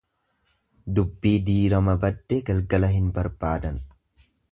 [0.99, 3.79] Dubbii diirama badde, galgala hin barbaadan.